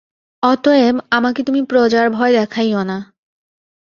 অতএব 0.43 0.95
আমাকে 1.09 1.41
তুমি 1.43 1.61
প্রজার 1.63 2.07
ভয় 2.09 2.33
দেখাইও 2.33 2.81
না। 2.83 2.97